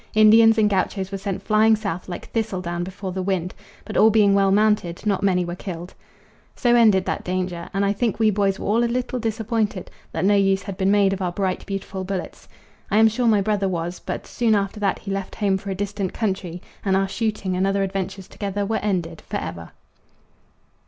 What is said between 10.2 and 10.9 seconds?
no use had been